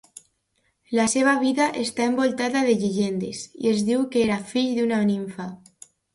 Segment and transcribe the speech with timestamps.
[0.99, 5.49] La seva vida està envoltada de llegendes, i es diu que era fill d'una nimfa.